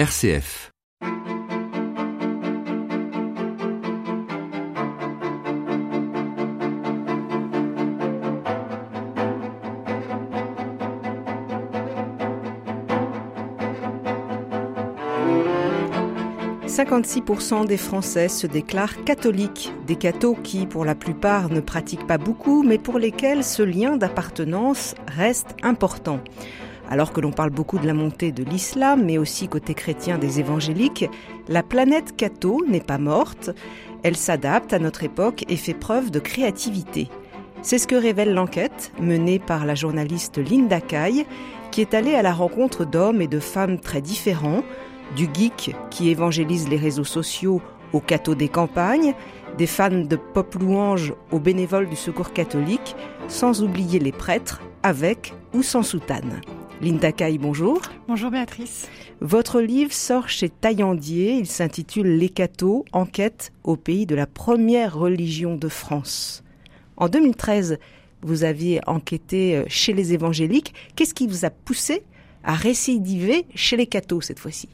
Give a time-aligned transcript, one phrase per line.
[0.00, 0.70] RCF.
[16.66, 22.16] «56% des Français se déclarent catholiques, des cathos qui, pour la plupart, ne pratiquent pas
[22.16, 26.20] beaucoup, mais pour lesquels ce lien d'appartenance reste important.
[26.90, 30.40] Alors que l'on parle beaucoup de la montée de l'islam, mais aussi côté chrétien des
[30.40, 31.08] évangéliques,
[31.48, 33.50] la planète catho n'est pas morte,
[34.02, 37.08] elle s'adapte à notre époque et fait preuve de créativité.
[37.62, 41.26] C'est ce que révèle l'enquête menée par la journaliste Linda Kay,
[41.70, 44.64] qui est allée à la rencontre d'hommes et de femmes très différents,
[45.14, 49.14] du geek qui évangélise les réseaux sociaux aux cathos des campagnes,
[49.58, 52.96] des fans de pop louange aux bénévoles du secours catholique,
[53.28, 56.40] sans oublier les prêtres avec ou sans soutane.
[56.82, 57.82] Linda Kay, bonjour.
[58.08, 58.88] Bonjour Béatrice.
[59.20, 61.34] Votre livre sort chez Taillandier.
[61.34, 66.42] Il s'intitule Les cathos, enquête au pays de la première religion de France.
[66.96, 67.78] En 2013,
[68.22, 70.72] vous aviez enquêté euh, chez les évangéliques.
[70.96, 72.02] Qu'est-ce qui vous a poussé
[72.44, 74.70] à récidiver chez les cathos cette fois-ci?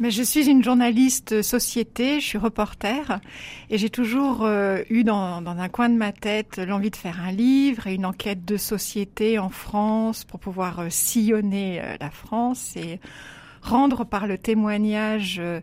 [0.00, 3.20] Mais je suis une journaliste société, je suis reporter
[3.68, 7.20] et j'ai toujours euh, eu dans, dans, un coin de ma tête l'envie de faire
[7.22, 12.10] un livre et une enquête de société en France pour pouvoir euh, sillonner euh, la
[12.10, 12.98] France et
[13.62, 15.60] rendre par le témoignage euh,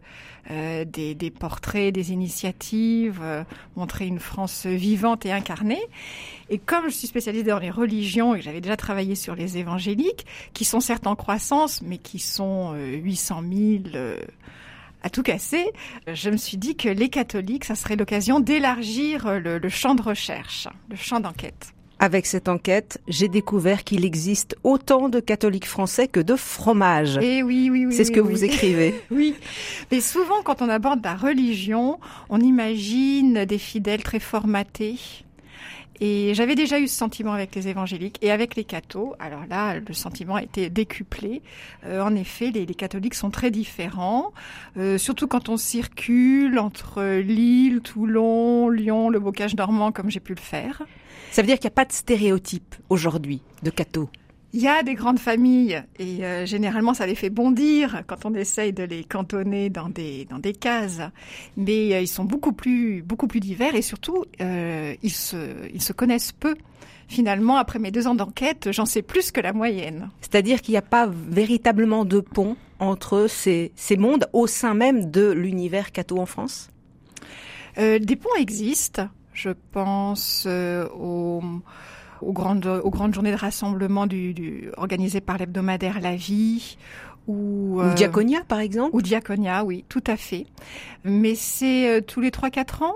[0.51, 3.43] euh, des, des, portraits, des initiatives, euh,
[3.75, 5.81] montrer une France vivante et incarnée.
[6.49, 10.25] Et comme je suis spécialisée dans les religions et j'avais déjà travaillé sur les évangéliques,
[10.53, 13.43] qui sont certes en croissance, mais qui sont 800
[13.83, 14.05] 000
[15.03, 15.65] à tout casser,
[16.07, 20.01] je me suis dit que les catholiques, ça serait l'occasion d'élargir le, le champ de
[20.01, 21.73] recherche, le champ d'enquête.
[21.99, 27.17] Avec cette enquête, j'ai découvert qu'il existe autant de catholiques français que de fromages.
[27.17, 27.93] Et eh oui, oui, oui.
[27.95, 28.93] C'est ce que oui, vous écrivez.
[29.11, 29.33] oui.
[29.91, 34.99] Mais souvent, quand on aborde la religion, on imagine des fidèles très formatés.
[35.99, 39.15] Et j'avais déjà eu ce sentiment avec les évangéliques et avec les cathos.
[39.19, 41.41] Alors là, le sentiment a été décuplé.
[41.85, 44.31] Euh, en effet, les, les, catholiques sont très différents,
[44.77, 50.35] euh, surtout quand on circule entre Lille, Toulon, Lyon, le bocage normand, comme j'ai pu
[50.35, 50.83] le faire.
[51.31, 54.09] Ça veut dire qu'il n'y a pas de stéréotype aujourd'hui de cathos?
[54.57, 58.33] Il y a des grandes familles et euh, généralement ça les fait bondir quand on
[58.33, 60.99] essaye de les cantonner dans des dans des cases,
[61.55, 65.37] mais euh, ils sont beaucoup plus beaucoup plus divers et surtout euh, ils se
[65.71, 66.55] ils se connaissent peu.
[67.07, 70.09] Finalement, après mes deux ans d'enquête, j'en sais plus que la moyenne.
[70.21, 75.11] C'est-à-dire qu'il n'y a pas véritablement de pont entre ces, ces mondes au sein même
[75.11, 76.69] de l'univers catho en France?
[77.77, 79.07] Euh, Des ponts existent.
[79.33, 81.43] Je pense euh, aux,
[82.21, 86.77] aux, grandes, aux grandes journées de rassemblement du, du, organisées par l'hebdomadaire La Vie.
[87.27, 90.45] Ou, euh, ou, Diaconia, par exemple Ou Diaconia, oui, tout à fait.
[91.03, 92.95] Mais c'est euh, tous les 3-4 ans.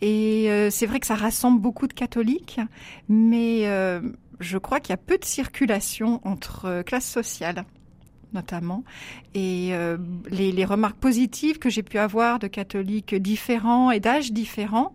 [0.00, 2.60] Et euh, c'est vrai que ça rassemble beaucoup de catholiques,
[3.08, 4.00] mais euh,
[4.38, 7.64] je crois qu'il y a peu de circulation entre classes sociales
[8.34, 8.84] notamment.
[9.32, 9.96] Et euh,
[10.28, 14.94] les, les, remarques positives que j'ai pu avoir de catholiques différents et d'âges différents,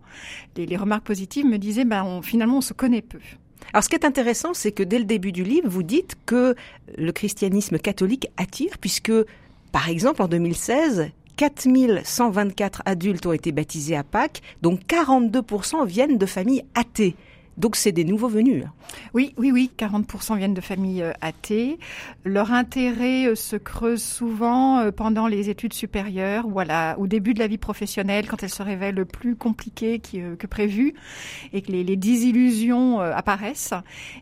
[0.56, 3.18] les, les, remarques positives me disaient, ben, on, finalement, on se connaît peu.
[3.72, 6.54] Alors, ce qui est intéressant, c'est que dès le début du livre, vous dites que
[6.96, 9.12] le christianisme catholique attire, puisque,
[9.72, 16.26] par exemple, en 2016, 4124 adultes ont été baptisés à Pâques, dont 42% viennent de
[16.26, 17.16] familles athées.
[17.56, 18.64] Donc c'est des nouveaux venus.
[19.12, 21.78] Oui, oui, oui, 40% viennent de familles athées.
[22.24, 26.60] Leur intérêt se creuse souvent pendant les études supérieures ou
[26.98, 30.94] au début de la vie professionnelle, quand elles se révèlent plus compliquées que prévu
[31.52, 33.74] et que les, les désillusions apparaissent.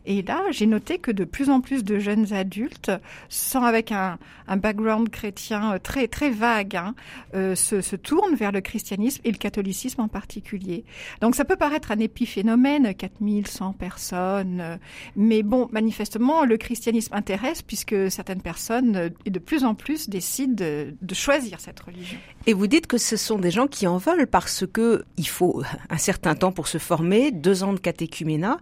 [0.06, 2.92] Et là, j'ai noté que de plus en plus de jeunes adultes,
[3.28, 6.94] sans avec un, un background chrétien très très vague, hein,
[7.34, 10.84] euh, se tournent vers le christianisme et le catholicisme en particulier.
[11.20, 14.78] Donc ça peut paraître un épiphénomène, 4100 personnes.
[15.16, 20.54] Mais bon, manifestement, le christianisme intéresse puisque certaines personnes, et de plus en plus, décident
[20.54, 22.18] de, de, choisir cette religion.
[22.46, 25.62] Et vous dites que ce sont des gens qui en veulent parce que il faut
[25.88, 28.58] un certain temps pour se former, deux ans de catéchuménat.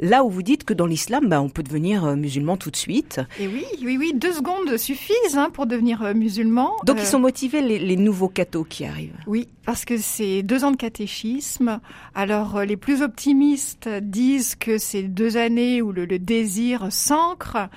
[0.00, 3.20] Là où vous dites que dans l'islam, bah, on peut devenir musulman tout de suite.
[3.38, 6.72] Et oui, oui, oui, deux secondes suffisent hein, pour devenir musulman.
[6.86, 7.02] Donc euh...
[7.02, 9.18] ils sont motivés les, les nouveaux cathos qui arrivent.
[9.26, 11.80] Oui, parce que c'est deux ans de catéchisme.
[12.14, 17.68] Alors les plus optimistes disent que c'est deux années où le, le désir s'ancre,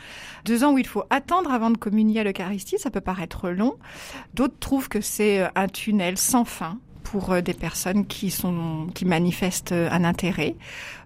[0.45, 2.79] deux ans où il faut attendre avant de communier à l'Eucharistie.
[2.79, 3.75] Ça peut paraître long.
[4.33, 9.71] D'autres trouvent que c'est un tunnel sans fin pour des personnes qui sont qui manifestent
[9.73, 10.55] un intérêt.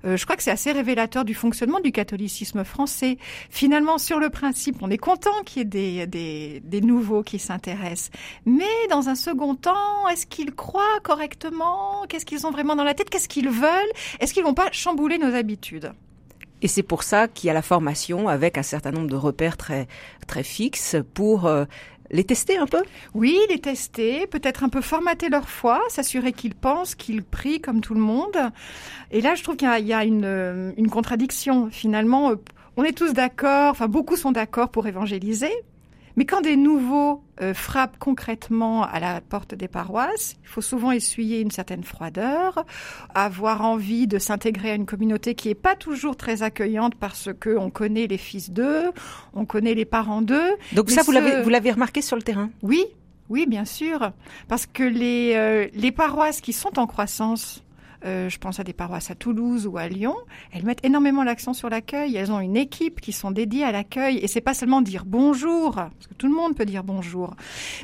[0.04, 3.18] je crois que c'est assez révélateur du fonctionnement du catholicisme français.
[3.50, 7.40] Finalement, sur le principe, on est content qu'il y ait des, des, des nouveaux qui
[7.40, 8.12] s'intéressent,
[8.46, 12.06] mais dans un second temps, est-ce qu'ils croient correctement?
[12.08, 13.10] Qu'est-ce qu'ils ont vraiment dans la tête?
[13.10, 13.92] Qu'est-ce qu'ils veulent?
[14.20, 15.92] Est-ce qu'ils vont pas chambouler nos habitudes?
[16.62, 19.58] Et c'est pour ça qu'il y a la formation avec un certain nombre de repères
[19.58, 19.88] très
[20.26, 21.66] très fixes pour euh,
[22.12, 22.84] les tester un peu?
[23.14, 27.82] Oui, les tester, peut-être un peu formater leur foi, s'assurer qu'ils pensent, qu'ils prient comme
[27.82, 28.38] tout le monde.
[29.12, 31.70] Et là, je trouve qu'il y a, une, euh, une contradiction.
[31.72, 32.36] Finalement, euh,
[32.76, 35.52] on est tous d'accord, enfin beaucoup sont d'accord pour évangéliser,
[36.18, 40.92] mais quand des nouveaux euh, frappent concrètement à la porte des paroisses, il faut souvent
[40.92, 42.66] essuyer une certaine froideur,
[43.14, 47.56] avoir envie de s'intégrer à une communauté qui est pas toujours très accueillante parce que
[47.56, 48.92] on connaît les fils d'eux,
[49.34, 50.52] on connaît les parents d'eux.
[50.74, 52.50] Donc ça, vous l'avez vous l'avez remarqué sur le terrain?
[52.64, 52.84] Oui,
[53.30, 54.12] oui, bien sûr,
[54.48, 57.64] parce que les euh, les paroisses qui sont en croissance
[58.06, 60.16] euh, je pense à des paroisses à Toulouse ou à Lyon,
[60.52, 62.16] elles mettent énormément l'accent sur l'accueil.
[62.16, 64.18] Elles ont une équipe qui sont dédiées à l'accueil.
[64.18, 67.36] Et c'est pas seulement dire bonjour, parce que tout le monde peut dire bonjour,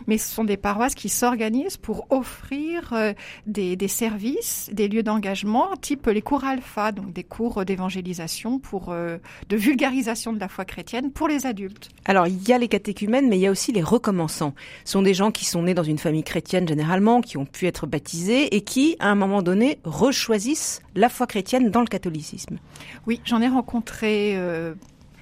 [0.07, 3.13] mais ce sont des paroisses qui s'organisent pour offrir euh,
[3.48, 9.18] des, services, des lieux d'engagement, type les cours alpha, donc des cours d'évangélisation pour euh,
[9.50, 11.89] de vulgarisation de la foi chrétienne pour les adultes.
[12.06, 14.54] Alors il y a les catéchumènes, mais il y a aussi les recommençants.
[14.86, 17.68] Ce sont des gens qui sont nés dans une famille chrétienne généralement, qui ont pu
[17.68, 19.80] être baptisés et qui, à un moment donné,
[20.12, 22.60] choisissent la foi chrétienne dans le catholicisme.
[23.08, 24.74] Oui, j'en ai rencontré, euh,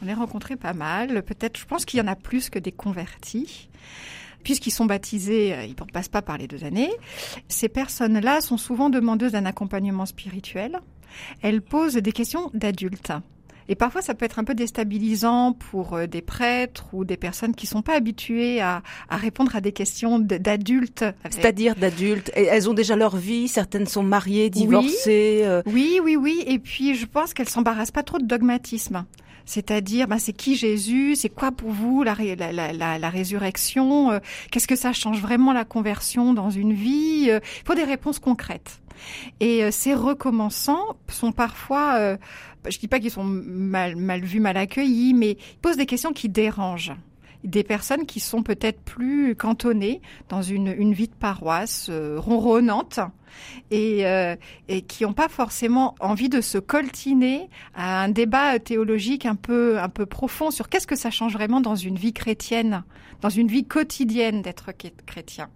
[0.01, 1.23] j'en ai rencontré pas mal.
[1.23, 3.69] Peut-être, je pense qu'il y en a plus que des convertis.
[4.43, 6.91] Puisqu'ils sont baptisés, euh, ils ne passent pas par les deux années.
[7.47, 10.79] Ces personnes-là sont souvent demandeuses d'un accompagnement spirituel.
[11.41, 13.11] Elles posent des questions d'adultes.
[13.69, 17.55] Et parfois, ça peut être un peu déstabilisant pour euh, des prêtres ou des personnes
[17.55, 21.05] qui sont pas habituées à, à répondre à des questions d'adultes.
[21.29, 22.31] C'est-à-dire d'adultes.
[22.35, 23.47] Elles ont déjà leur vie.
[23.47, 25.41] Certaines sont mariées, divorcées.
[25.41, 25.61] Oui, euh.
[25.67, 26.43] oui, oui, oui.
[26.47, 29.05] Et puis, je pense qu'elles s'embarrassent pas trop de dogmatisme.
[29.51, 34.19] C'est-à-dire, bah, c'est qui Jésus C'est quoi pour vous la, la, la, la résurrection euh,
[34.51, 38.81] Qu'est-ce que ça change vraiment la conversion dans une vie Il faut des réponses concrètes.
[39.39, 42.17] Et ces recommençants sont parfois
[42.69, 46.13] je dis pas qu'ils sont mal, mal vus, mal accueillis, mais ils posent des questions
[46.13, 46.93] qui dérangent
[47.43, 52.99] des personnes qui sont peut-être plus cantonnées dans une, une vie de paroisse euh, ronronnante
[53.71, 54.35] et, euh,
[54.67, 59.79] et qui n'ont pas forcément envie de se coltiner à un débat théologique un peu
[59.79, 62.83] un peu profond sur qu'est-ce que ça change vraiment dans une vie chrétienne,
[63.21, 64.71] dans une vie quotidienne d'être
[65.05, 65.49] chrétien.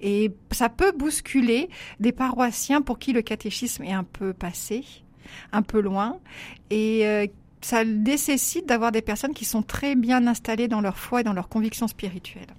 [0.00, 1.68] Et ça peut bousculer
[2.00, 4.84] des paroissiens pour qui le catéchisme est un peu passé
[5.52, 6.18] un peu loin.
[6.70, 7.26] Et euh,
[7.60, 11.32] ça nécessite d'avoir des personnes qui sont très bien installées dans leur foi et dans
[11.32, 12.54] leurs convictions spirituelles.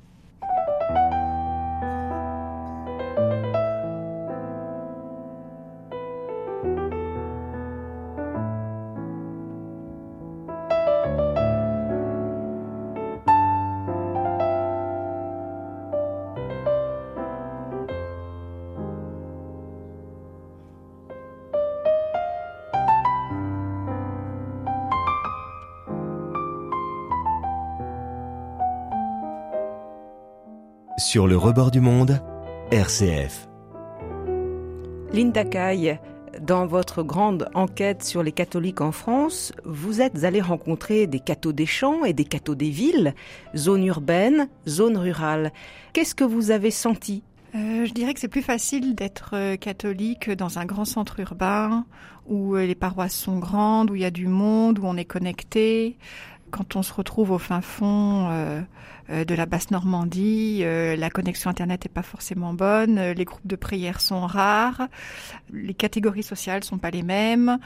[31.00, 32.24] Sur le rebord du monde,
[32.72, 33.48] RCF.
[35.14, 36.00] Linda Kay,
[36.42, 41.54] dans votre grande enquête sur les catholiques en France, vous êtes allé rencontrer des cathos
[41.54, 43.14] des champs et des cathos des villes,
[43.56, 45.54] zones urbaines, zones rurales.
[45.94, 47.22] Qu'est-ce que vous avez senti?
[47.54, 51.86] Euh, je dirais que c'est plus facile d'être euh, catholique dans un grand centre urbain
[52.26, 55.06] où euh, les paroisses sont grandes, où il y a du monde, où on est
[55.06, 55.98] connecté.
[56.52, 58.30] Quand on se retrouve au fin fond
[59.10, 63.24] euh, de la basse Normandie, euh, la connexion internet n'est pas forcément bonne, euh, les
[63.24, 64.90] groupes de prière sont rares,
[65.54, 67.58] les catégories sociales sont pas les mêmes,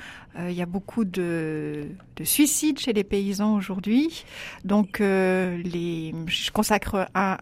[0.47, 4.23] il y a beaucoup de, de, suicides chez les paysans aujourd'hui,
[4.63, 7.38] donc je consacre un,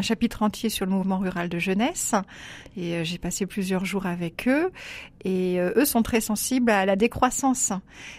[0.00, 2.14] chapitre entier sur le mouvement rural de jeunesse
[2.74, 4.70] et j'ai passé plusieurs jours avec eux
[5.24, 7.72] et eux sont très sensibles à la décroissance.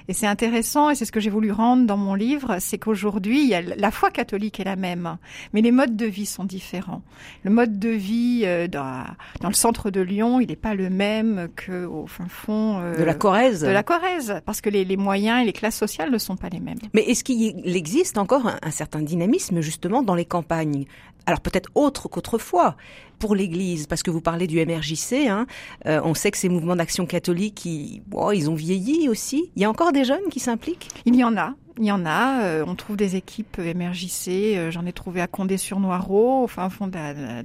[0.08, 3.52] Et c'est intéressant et c'est ce que j'ai voulu rendre dans mon livre, c'est qu'aujourd'hui
[3.78, 5.18] la foi catholique est la même,
[5.54, 7.02] mais les modes de vie sont différents.
[7.44, 9.06] Le mode de vie euh, dans,
[9.42, 13.04] dans, le centre de Lyon, il n'est pas le même qu'au fin fond euh, de
[13.04, 13.62] la Corrèze.
[13.62, 16.50] De la Corrèze, parce que les, les, moyens et les classes sociales ne sont pas
[16.50, 16.78] les mêmes.
[16.94, 20.86] Mais est-ce qu'il existe encore un, un certain dynamisme justement dans les campagnes?
[21.30, 22.76] Alors peut-être autre qu'autrefois
[23.20, 25.46] pour l'Église, parce que vous parlez du MRJC, hein,
[25.86, 28.02] euh, on sait que ces mouvements d'action catholique, ils,
[28.34, 29.52] ils ont vieilli aussi.
[29.56, 30.88] Il y a encore des jeunes qui s'impliquent?
[31.06, 31.54] Il y en a.
[31.78, 35.28] Il y en a, euh, on trouve des équipes MRJC, euh, j'en ai trouvé à
[35.28, 36.96] Condé-sur-Noireau, au fond de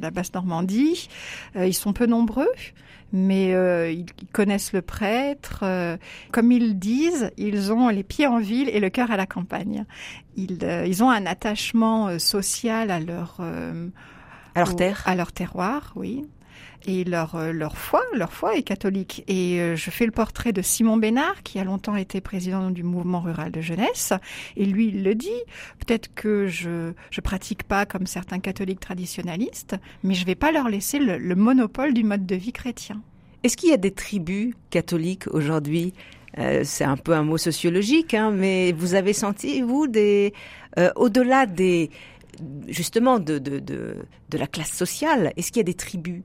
[0.00, 1.08] la, Basse-Normandie.
[1.54, 2.48] ils sont peu nombreux,
[3.14, 3.50] mais
[3.92, 5.64] ils, connaissent le prêtre.
[6.32, 9.84] comme ils disent, ils ont les pieds en ville et le cœur à la campagne.
[10.36, 13.40] Ils, ils ont un attachement social à leur
[14.54, 16.26] à leur terre À leur terroir, oui.
[16.86, 19.24] Et leur, euh, leur foi, leur foi est catholique.
[19.26, 22.82] Et euh, je fais le portrait de Simon Bénard, qui a longtemps été président du
[22.82, 24.12] mouvement rural de jeunesse.
[24.56, 25.28] Et lui, il le dit.
[25.78, 30.68] Peut-être que je je pratique pas comme certains catholiques traditionnalistes, mais je vais pas leur
[30.68, 33.00] laisser le, monopole du mode de vie chrétien.
[33.42, 35.94] Est-ce qu'il y a des tribus catholiques aujourd'hui?
[36.38, 40.32] Euh, C'est un peu un mot sociologique, hein, mais vous avez senti, vous, des
[40.96, 41.90] au-delà des
[42.66, 43.94] justement de, de, de,
[44.28, 46.22] de la classe sociale Est-ce qu'il y a des tribus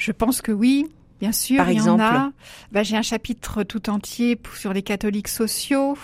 [0.00, 0.86] Je pense que oui.
[1.20, 2.02] Bien sûr, Par il exemple.
[2.02, 2.32] y en a.
[2.72, 5.98] Bah, j'ai un chapitre tout entier sur les catholiques sociaux.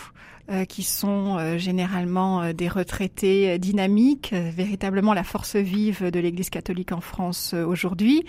[0.48, 6.50] Euh, qui sont euh, généralement euh, des retraités dynamiques, véritablement la force vive de l'Église
[6.50, 8.24] catholique en France aujourd'hui.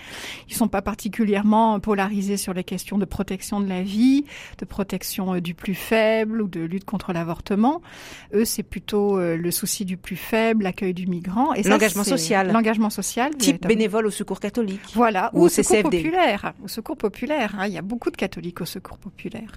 [0.48, 4.24] Ils sont pas particulièrement polarisés sur les questions de protection de la vie,
[4.58, 7.82] de protection du plus faible ou de lutte contre l'avortement.
[8.34, 12.50] Eux, c'est plutôt le souci du plus faible, l'accueil du migrant et l'engagement social.
[12.50, 14.80] L'engagement social, type bénévole au Secours catholique.
[14.94, 16.52] Voilà, ou, au secours populaire.
[16.64, 17.66] Au secours populaire, hein.
[17.68, 19.52] il y a beaucoup de catholiques au secours populaire.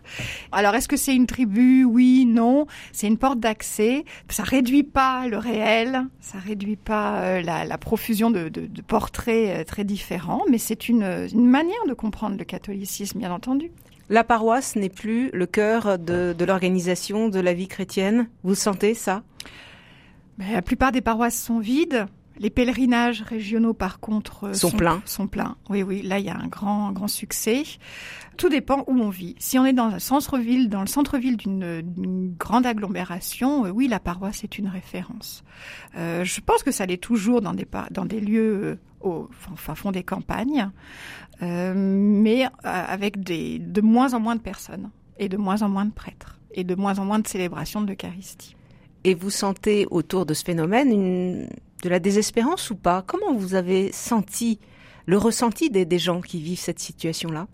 [0.52, 1.86] Alors, est-ce que c'est une tribu?
[1.86, 2.51] Oui, non
[2.92, 4.06] c'est une porte d'accès.
[4.30, 8.50] Ça réduit pas le réel, ça réduit pas euh, la, profusion de,
[8.88, 13.72] portraits euh, très différents, mais c'est une, manière de comprendre le catholicisme, bien entendu.
[14.10, 18.28] La paroisse n'est plus le cœur de, l'organisation de la vie chrétienne.
[18.44, 19.24] Vous sentez ça?
[20.38, 22.06] Ben, La plupart des paroisses sont vides.
[22.42, 25.04] Les pèlerinages régionaux, par contre, euh, sont, pleins.
[25.06, 25.58] Sont pleins.
[25.70, 26.02] Oui, oui.
[26.02, 27.62] Là, il y a un grand, grand succès.
[28.36, 29.36] Tout dépend où on vit.
[29.38, 34.00] Si on est dans un centre-ville, dans le centre-ville d'une grande agglomération, euh, oui, la
[34.00, 35.44] paroisse est une référence.
[35.96, 39.92] Euh, je pense que ça l'est toujours dans des, dans des lieux au enfin, fond
[39.92, 40.72] des campagnes,
[41.44, 45.86] euh, mais avec des, de moins en moins de personnes et de moins en moins
[45.86, 48.56] de prêtres et de moins en moins de célébrations de l'Eucharistie.
[49.04, 51.48] Et vous sentez autour de ce phénomène une
[51.82, 53.04] de la désespérance ou pas?
[53.06, 54.60] Comment vous avez senti
[55.06, 57.48] le ressenti des, gens qui vivent cette situation-là?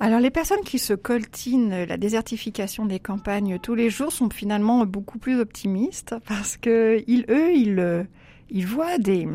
[0.00, 4.84] Alors les personnes qui se coltinent la désertification des campagnes tous les jours sont finalement
[4.86, 8.06] beaucoup plus optimistes parce que ils, eux, ils,
[8.50, 9.28] ils voient des,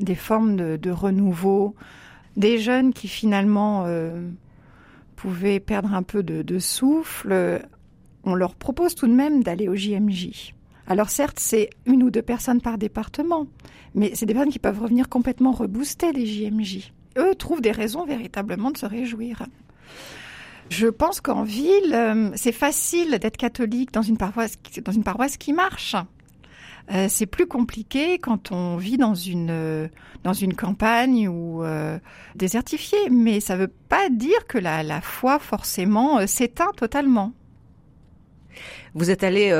[0.00, 1.74] des formes de, renouveau,
[2.36, 4.28] des jeunes qui finalement euh,
[5.16, 7.60] pouvaient perdre un peu de, de souffle.
[8.24, 10.55] On leur propose tout de même d'aller au JMJ.
[10.88, 13.46] Alors certes, c'est une ou deux personnes par département,
[13.94, 16.92] mais c'est des personnes qui peuvent revenir complètement rebooster les JMJ.
[17.18, 19.46] Eux trouvent des raisons véritablement de se réjouir.
[20.68, 25.36] Je pense qu'en ville, euh, c'est facile d'être catholique dans une paroisse, dans une paroisse
[25.36, 25.96] qui marche.
[26.92, 29.88] Euh, c'est plus compliqué quand on vit dans une euh,
[30.22, 31.62] dans une campagne ou
[32.34, 37.32] désertifiée, mais ça ne veut pas dire que la, la foi forcément s'éteint totalement.
[38.94, 39.52] Vous êtes allé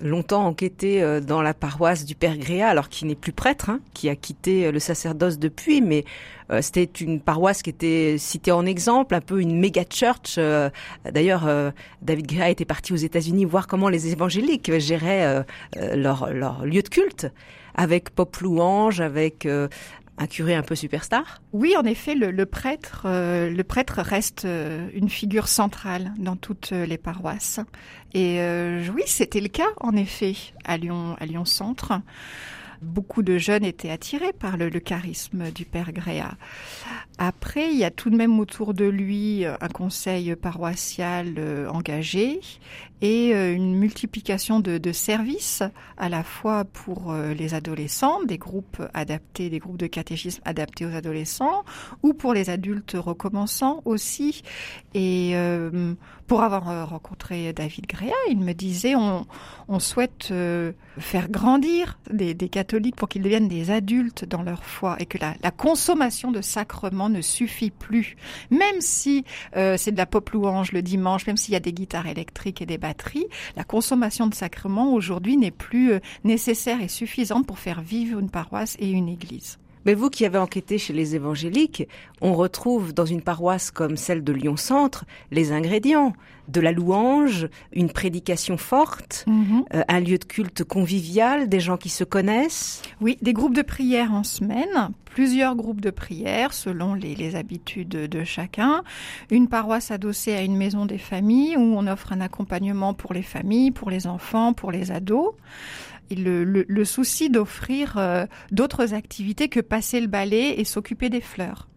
[0.00, 3.80] longtemps enquêté euh, dans la paroisse du Père Gréa, alors qu'il n'est plus prêtre, hein,
[3.94, 6.04] qui a quitté euh, le sacerdoce depuis, mais
[6.50, 10.38] euh, c'était une paroisse qui était citée en exemple, un peu une méga church.
[11.10, 11.48] D'ailleurs,
[12.02, 15.44] David Gréa était parti aux États-Unis voir comment les évangéliques géraient
[15.94, 17.28] leur, leur lieu de culte
[17.74, 19.48] avec pop louange, avec
[20.18, 24.88] un curé un peu superstar Oui, en effet, le, prêtre, euh, le prêtre reste euh,
[24.94, 27.60] une figure centrale dans toutes euh, les paroisses.
[28.14, 28.40] Et
[28.94, 30.34] oui, c'était le cas, en effet,
[30.66, 31.94] à Lyon, à Lyon Centre.
[32.82, 36.32] Beaucoup de jeunes étaient attirés par le, charisme du père Gréa.
[37.18, 41.34] Après, il y a tout de même autour de lui un conseil paroissial
[41.72, 42.40] engagé
[43.02, 45.62] et euh, une multiplication de, services
[45.96, 50.86] à la fois pour euh, les adolescents, des groupes adaptés, des groupes de catéchisme adaptés
[50.86, 51.64] aux adolescents,
[52.02, 54.42] ou pour les adultes recommençants aussi.
[54.94, 55.94] Et euh,
[56.28, 59.26] pour avoir rencontré David Gréa, il me disait on,
[59.68, 60.32] on souhaite
[60.98, 65.18] faire grandir des, des catholiques pour qu'ils deviennent des adultes dans leur foi et que
[65.18, 68.16] la, consommation de sacrements ne suffit plus,
[68.50, 69.24] même si
[69.54, 72.66] c'est de la pop louange le dimanche, même s'il y a des guitares électriques et
[72.66, 72.78] des
[73.56, 78.30] la consommation de sacrements aujourd'hui n'est plus euh, nécessaire et suffisante pour faire vivre une
[78.30, 79.58] paroisse et une église.
[79.84, 81.88] Mais vous qui avez enquêté chez les évangéliques,
[82.20, 86.12] on retrouve dans une paroisse comme celle de Lyon-Centre les ingrédients
[86.48, 89.64] de la louange, une prédication forte, Mhm.
[89.74, 92.82] euh, un lieu de culte convivial, des gens qui se connaissent.
[93.00, 97.88] Oui, des groupes de prière en semaine, plusieurs groupes de prière selon les, les habitudes
[97.90, 98.82] de chacun,
[99.30, 103.22] une paroisse adossée à une maison des familles où on offre un accompagnement pour les
[103.22, 105.30] familles, pour les enfants, pour les ados.
[106.14, 111.68] Le souci d'offrir euh, d'autres activités que passer le balai et s'occuper des fleurs.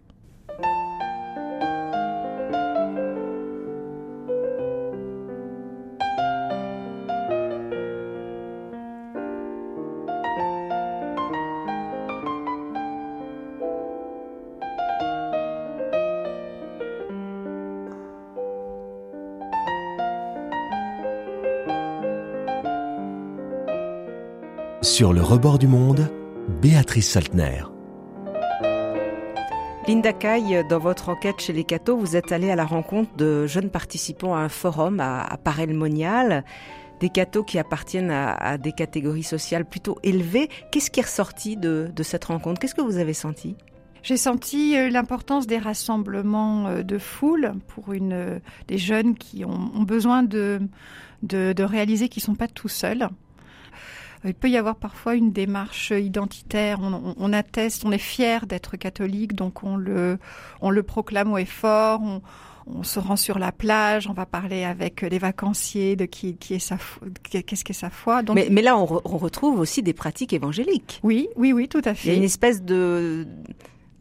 [24.95, 26.09] Sur le rebord du monde,
[26.61, 27.63] Béatrice Saltner.
[29.89, 33.45] Linda Kay, dans votre enquête chez les cathos, vous êtes allée à la rencontre de
[33.45, 36.45] jeunes participants à un forum à, à Paray-le-Monial,
[37.01, 40.47] des cathos qui appartiennent à, à des catégories sociales plutôt élevées.
[40.71, 42.61] Qu'est-ce qui est ressorti de, de cette rencontre?
[42.61, 43.57] Qu'est-ce que vous avez senti?
[44.01, 49.43] J'ai senti euh, l'importance des rassemblements euh, de foule pour une, euh, des jeunes qui
[49.43, 50.61] ont, ont besoin de,
[51.21, 53.09] de, de réaliser qu'ils ne sont pas tout seuls.
[54.25, 56.79] Il peut y avoir parfois une démarche identitaire.
[56.81, 60.17] On, on- on atteste, on est fier d'être catholique, donc on le,
[60.61, 62.01] on le proclame au effort.
[62.01, 62.21] On,
[62.67, 66.55] on se rend sur la plage, on va parler avec les vacanciers de qui, qui
[66.55, 68.23] est sa, foi- qu'est-ce qu'est sa foi.
[68.23, 70.99] Donc, mais, mais là, on, re- on retrouve aussi des pratiques évangéliques.
[71.03, 72.17] oui, oui, oui, tout à Il y a fait.
[72.17, 73.27] une espèce de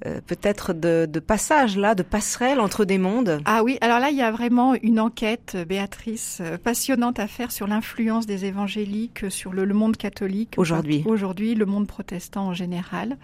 [0.06, 3.40] euh, peut-être de, de passage là, de passerelle entre des mondes.
[3.44, 7.26] Ah oui, alors là, il y a vraiment une enquête, euh, Béatrice, euh, passionnante à
[7.26, 10.54] faire sur l'influence des évangéliques sur le, le monde catholique.
[10.56, 11.02] Aujourd'hui.
[11.06, 13.16] Aujourd'hui, le monde protestant en général.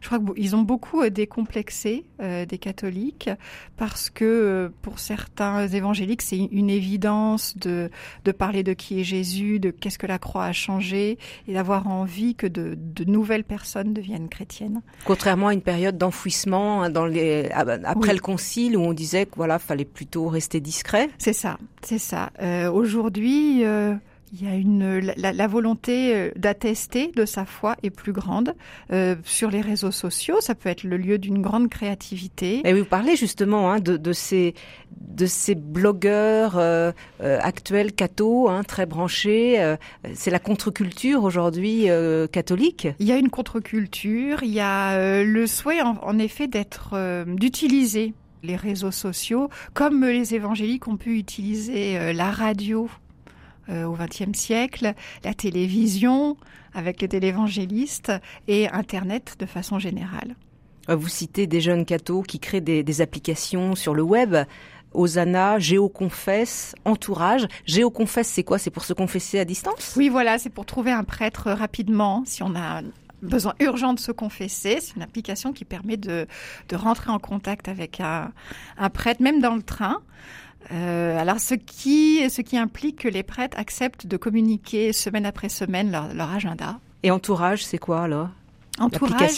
[0.00, 3.30] Je crois qu'ils ont beaucoup euh, décomplexé euh, des catholiques
[3.76, 7.90] parce que euh, pour certains évangéliques, c'est une évidence de,
[8.24, 11.86] de parler de qui est Jésus, de qu'est-ce que la croix a changé et d'avoir
[11.88, 14.80] envie que de, de nouvelles personnes deviennent chrétiennes.
[15.04, 18.14] Contrairement à une période d'enfouissement hein, dans les après Oui.
[18.14, 21.10] le concile où on disait que voilà fallait plutôt rester discret.
[21.18, 22.30] C'est ça, c'est ça.
[22.40, 23.94] Euh, Aujourd'hui, euh,
[24.32, 28.54] il y a une la, la volonté euh, d'attester de sa foi est plus grande
[28.92, 30.40] Euh, sur les réseaux sociaux.
[30.40, 32.60] Ça peut être le lieu d'une grande créativité.
[32.64, 34.54] Et oui, vous parlez justement hein, de, de ces
[34.90, 39.60] de ces blogueurs euh, actuels cathos, hein, très branchés.
[39.60, 39.76] euh,
[40.14, 41.88] c'est la contre-culture aujourd'hui
[42.32, 42.88] catholique?
[42.98, 44.42] Il y a une contre-culture.
[44.42, 46.94] Il y a le souhait, en, en effet, d'être
[47.26, 52.88] d'utiliser les réseaux sociaux comme les évangéliques ont pu utiliser la radio
[53.70, 56.36] au XXe siècle, la télévision
[56.74, 58.12] avec les télévangélistes
[58.48, 60.36] et Internet de façon générale.
[60.88, 64.36] Euh, Vous citez des jeunes cathos qui créent des, des applications sur le web.
[64.92, 67.46] Osana, Géoconfesse, Entourage.
[67.64, 68.58] Géoconfesse, c'est quoi?
[68.58, 69.94] C'est pour se confesser à distance?
[69.96, 72.82] Oui, voilà, c'est pour trouver un prêtre rapidement si on a
[73.22, 74.78] besoin urgent de se confesser.
[74.80, 76.26] C'est une application qui permet de,
[76.68, 78.32] de rentrer en contact avec un,
[78.78, 79.98] un prêtre, même dans le train.
[80.72, 85.48] Euh, alors, ce qui, ce qui implique que les prêtres acceptent de communiquer semaine après
[85.48, 86.78] semaine leur, leur agenda.
[87.02, 88.28] Et Entourage, c'est quoi alors?
[88.78, 89.30] Entourage,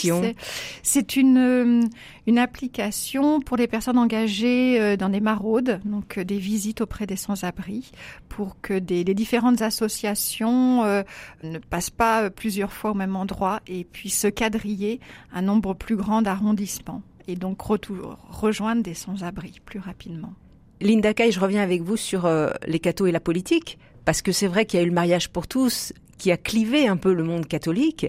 [0.83, 1.81] c'est- une, euh,
[2.27, 7.07] une application pour les personnes engagées euh, dans des maraudes, donc euh, des visites auprès
[7.07, 7.91] des sans-abri,
[8.29, 11.03] pour que des, les différentes associations euh,
[11.43, 15.01] ne passent pas plusieurs fois au même endroit et puissent quadriller
[15.33, 20.33] un nombre plus grand d'arrondissements et donc retour- rejoindre des sans-abri plus rapidement.
[20.81, 24.31] Linda Kay, je reviens avec vous sur euh, les cathos et la politique, parce que
[24.31, 27.13] c'est vrai qu'il y a eu le mariage pour tous qui a clivé un peu
[27.13, 28.07] le monde catholique.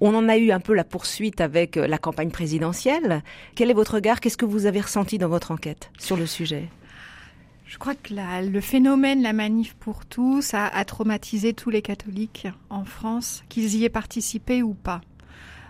[0.00, 3.22] On en a eu un peu la poursuite avec euh, la campagne présidentielle.
[3.54, 4.20] Quel est votre regard?
[4.20, 6.68] Qu'est-ce que vous avez ressenti dans votre enquête sur le sujet?
[7.66, 12.84] Je crois que le phénomène, la manif pour tous, a traumatisé tous les catholiques en
[12.84, 15.00] France, qu'ils y aient participé ou pas.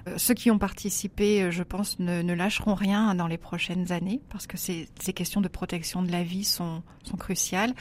[0.08, 4.20] Euh, Ceux qui ont participé, euh, je pense, ne, lâcheront rien dans les prochaines années,
[4.30, 6.82] parce que ces, questions de protection de la vie sont,
[7.18, 7.72] cruciales.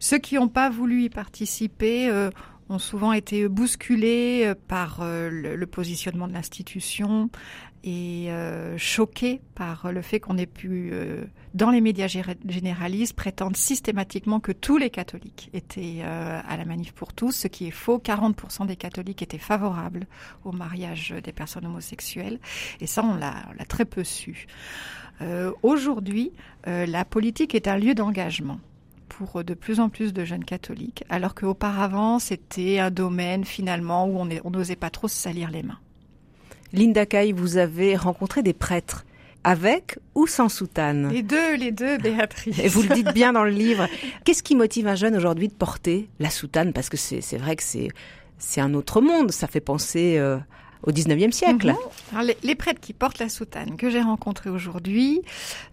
[0.00, 2.30] Ceux qui n'ont pas voulu y participer euh,
[2.68, 7.28] ont souvent été bousculés par le positionnement de l'institution
[7.84, 13.14] et euh, choqués par le fait qu'on ait pu, euh, dans les médias gé- généralistes,
[13.14, 17.66] prétendre systématiquement que tous les catholiques étaient euh, à la manif pour tous, ce qui
[17.66, 17.98] est faux.
[17.98, 20.06] 40% des catholiques étaient favorables
[20.44, 22.38] au mariage des personnes homosexuelles,
[22.80, 23.34] et ça, on l'a
[23.68, 24.46] très peu su.
[25.20, 26.32] Euh, Aujourd'hui,
[26.68, 28.60] euh, la politique est un lieu d'engagement
[29.08, 34.18] pour de plus en plus de jeunes catholiques, alors qu'auparavant, c'était un domaine finalement où
[34.18, 35.78] on n'osait pas trop se salir les mains.
[36.72, 39.04] Linda Kay, vous avez rencontré des prêtres
[39.44, 41.10] avec ou sans soutane?
[41.10, 42.58] Les deux, les deux, Béatrice.
[42.58, 43.86] Et vous le dites bien dans le livre.
[44.24, 46.72] Qu'est-ce qui motive un jeune aujourd'hui de porter la soutane?
[46.72, 49.32] Parce que c'est vrai que c'est un autre monde.
[49.32, 50.38] Ça fait penser euh,
[50.84, 51.74] au 19e siècle.
[52.12, 52.30] Mhm.
[52.42, 55.22] les, prêtres qui portent la soutane que j'ai rencontrés aujourd'hui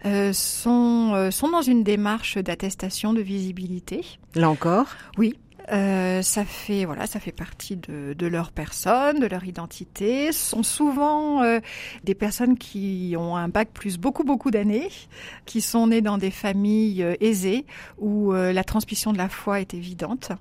[0.04, 4.04] euh, sont, euh, sont dans une démarche d'attestation de visibilité.
[4.34, 4.86] Là encore?
[5.18, 5.36] Oui,
[5.72, 10.32] euh, ça fait voilà, ça fait partie de, de, leur personne, de leur identité.
[10.32, 11.60] Ce sont souvent euh,
[12.02, 14.88] des personnes qui ont un bac plus beaucoup beaucoup d'années,
[15.46, 17.66] qui sont nées dans des familles euh, aisées
[17.98, 20.32] où la transmission de la foi est évidente,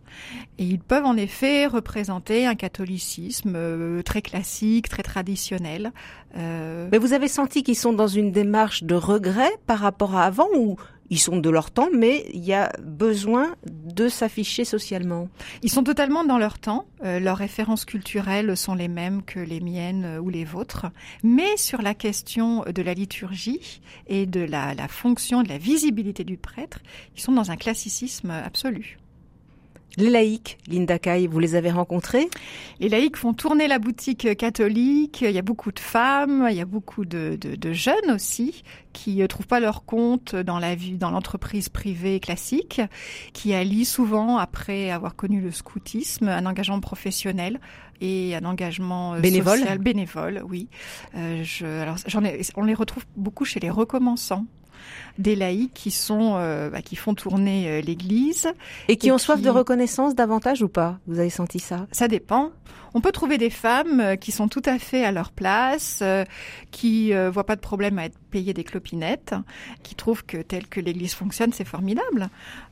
[0.58, 5.92] et ils peuvent en effet représenter un catholicisme très classique, très traditionnel.
[6.36, 10.48] Mais vous avez senti qu'ils sont dans une démarche de regret par rapport à avant
[10.56, 10.78] ou
[11.10, 15.30] ils sont de leur temps, mais il y a besoin de s'afficher socialement.
[15.64, 16.86] Ils sont totalement dans leur temps.
[17.04, 20.88] Euh, leurs références culturelles sont les mêmes que les miennes euh, ou les vôtres.
[21.24, 26.24] Mais sur la question de la liturgie et de la, la fonction, de la visibilité
[26.24, 26.80] du prêtre,
[27.16, 28.98] ils sont dans un classicisme absolu.
[29.98, 32.30] Les laïcs, Linda Kay, vous les avez rencontrés?
[32.80, 35.22] Les laïcs font tourner la boutique catholique.
[35.22, 37.38] Il y a beaucoup de femmes, il y a beaucoup de,
[37.72, 42.82] jeunes aussi qui ne trouvent pas leur compte dans la vie, dans l'entreprise privée classique,
[43.34, 47.60] qui allient souvent, après avoir connu le scoutisme, un engagement professionnel
[48.02, 49.60] et un engagement euh, bénévole.
[49.60, 50.70] social bénévole, oui.
[51.16, 54.46] Euh, je, alors, j'en ai, on les retrouve beaucoup chez les recommençants
[55.18, 58.48] des laïcs qui sont euh, bah, qui font tourner euh, l'Église
[58.88, 61.00] et qui ont soif de reconnaissance davantage ou pas?
[61.08, 61.88] Vous avez senti ça?
[61.92, 62.52] Ça dépend.
[62.94, 66.04] On peut trouver des femmes euh, qui sont tout à fait à leur place,
[66.72, 69.36] qui voient pas de problème à être payées des clopinettes,
[69.84, 72.30] qui trouvent que tel que l'Église fonctionne, c'est formidable.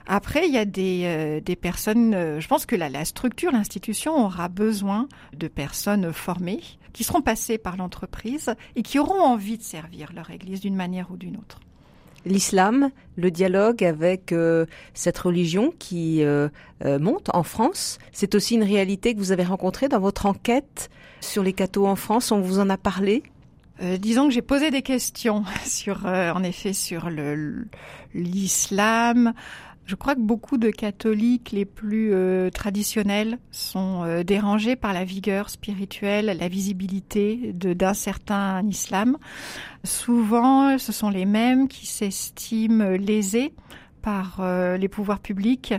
[0.07, 2.39] Après, il y a des, des personnes.
[2.39, 6.61] je pense que la, la structure, l'institution aura besoin de personnes formées
[6.97, 11.11] qui seront passées par l'entreprise et qui auront envie de servir leur Église d'une manière
[11.11, 11.59] ou d'une autre
[12.25, 16.49] l'islam, le dialogue avec euh, cette religion qui euh,
[16.85, 17.99] euh, monte en France.
[18.11, 20.89] C'est aussi une réalité que vous avez rencontrée dans votre enquête
[21.21, 22.31] sur les cathos en France.
[22.31, 23.23] On vous en a parlé
[23.99, 27.11] disons que j'ai posé des questions sur, en effet, sur
[28.15, 29.33] l'islam,
[29.87, 35.05] je crois que beaucoup de catholiques les plus euh, traditionnels sont euh, dérangés par la
[35.05, 39.17] vigueur spirituelle, la visibilité d'un certain islam.
[39.85, 43.53] Souvent, ce sont les mêmes qui s'estiment lésés
[44.01, 45.73] par euh, les pouvoirs publics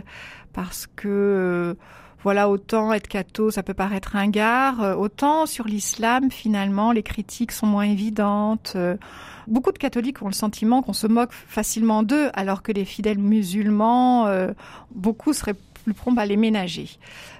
[0.53, 1.77] parce que
[2.23, 7.67] voilà, autant être catho, ça peut paraître ringard, autant sur l'islam, finalement, les critiques sont
[7.67, 8.75] moins évidentes.
[9.49, 13.17] Beaucoup de catholiques ont le sentiment qu'on se moque facilement d'eux, alors que les fidèles
[13.17, 14.51] musulmans, euh,
[14.91, 15.55] beaucoup seraient
[15.89, 16.87] plus prompts à les ménager.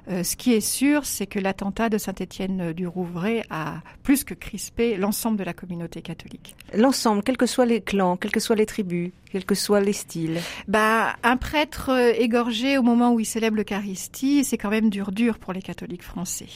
[0.10, 4.34] Euh, ce qui est sûr, c'est que l'attentat de Saint-Étienne du Rouvray a plus que
[4.34, 6.56] crispé l'ensemble de la communauté catholique.
[6.74, 9.94] L'ensemble, quels que soient les clans, quelles que soient les tribus, quels que soient les
[9.94, 10.40] styles.
[10.68, 15.12] Bah, un prêtre euh, égorgé au moment où il célèbre l'Eucharistie, c'est quand même dur
[15.12, 16.48] dur pour les catholiques français.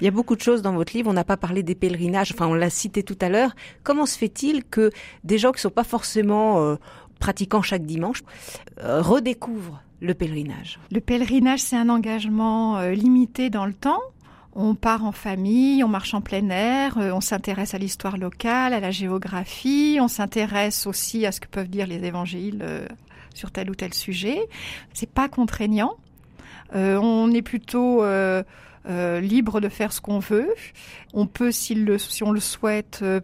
[0.00, 1.10] Il y a beaucoup de choses dans votre livre.
[1.10, 2.32] On n'a pas parlé des pèlerinages.
[2.32, 3.54] Enfin, on l'a cité tout à l'heure.
[3.82, 4.90] Comment se fait-il que
[5.24, 6.76] des gens qui sont pas forcément euh,
[7.18, 8.22] pratiquants chaque dimanche
[8.80, 14.00] euh, redécouvrent le pèlerinage Le pèlerinage, c'est un engagement euh, limité dans le temps.
[14.54, 18.80] On part en famille, on marche en plein air, on s'intéresse à l'histoire locale, à
[18.80, 22.64] la géographie, on s'intéresse aussi à ce que peuvent dire les évangiles
[23.34, 24.40] sur tel ou tel sujet.
[24.94, 25.94] C'est pas contraignant.
[26.74, 28.02] on est plutôt
[28.88, 30.54] euh, libre de faire ce qu'on veut.
[31.12, 31.76] On peut, si,
[32.22, 33.20] on le souhaite, euh,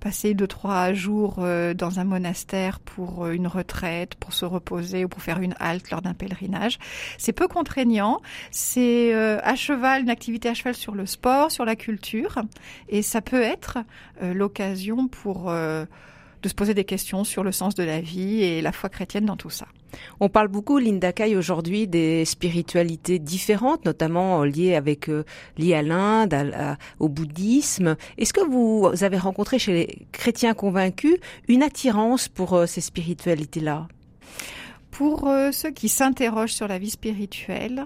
[0.00, 5.08] passer deux trois jours euh, dans un monastère pour une retraite, pour se reposer ou
[5.08, 6.78] pour faire une halte lors d'un pèlerinage.
[7.18, 8.20] C'est peu contraignant.
[8.50, 12.42] C'est à cheval, une activité à cheval sur le sport, sur la culture,
[12.88, 13.78] et ça peut être
[14.20, 15.52] l'occasion pour
[16.42, 19.24] de se poser des questions sur le sens de la vie et la foi chrétienne
[19.24, 19.66] dans tout ça.
[20.20, 25.24] On parle beaucoup, Linda Kay, aujourd'hui des spiritualités différentes, notamment liées avec euh,
[25.56, 27.96] liées à l'Inde, au bouddhisme.
[28.18, 31.16] Est-ce que vous avez rencontré chez les chrétiens convaincus
[31.48, 33.88] une attirance pour euh, ces spiritualités-là?
[34.90, 37.84] Pour euh, ceux qui s'interrogent sur la vie spirituelle,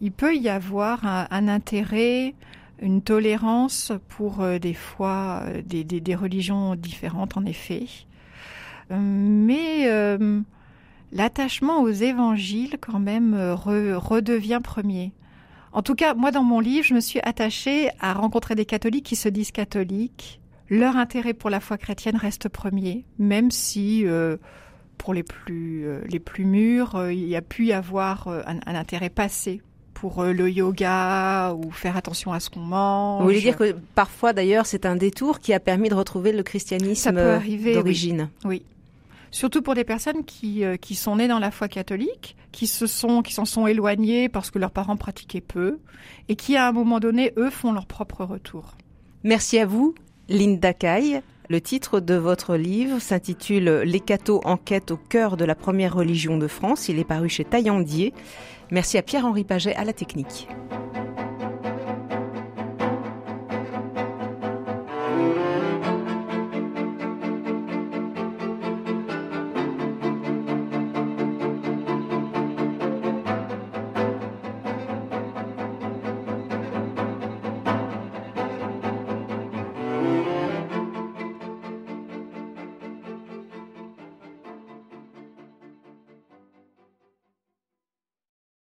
[0.00, 2.34] il peut y avoir un intérêt
[2.80, 7.86] une tolérance pour euh, des fois euh, des, religions différentes en effet.
[8.90, 9.88] Euh, mais
[11.12, 15.12] l'attachement aux évangiles quand même redevient premier.
[15.72, 19.06] En tout cas, moi dans mon livre, je me suis attachée à rencontrer des catholiques
[19.06, 20.40] qui se disent catholiques.
[20.68, 24.04] Leur intérêt pour la foi chrétienne reste premier, même si
[24.98, 29.62] pour les plus les plus mûrs, il y a pu y avoir un intérêt passé
[29.94, 33.20] pour euh, le yoga ou faire attention à ce qu'on mange.
[33.20, 36.42] Vous voulez dire que parfois d'ailleurs c'est un détour qui a permis de retrouver le
[36.42, 38.62] christianisme d'origine oui.
[39.34, 42.86] Surtout pour des personnes qui, euh, qui sont nées dans la foi catholique, qui se
[42.86, 45.80] sont, qui s'en sont éloignées parce que leurs parents pratiquaient peu,
[46.28, 48.76] et qui à un moment donné, eux, font leur propre retour.
[49.24, 49.96] Merci à vous,
[50.28, 51.20] Linda Caille.
[51.48, 56.38] Le titre de votre livre s'intitule Les cathos enquête au cœur de la première religion
[56.38, 56.88] de France.
[56.88, 58.14] Il est paru chez Taillandier.
[58.74, 60.48] Merci à Pierre-Henri Paget à la technique.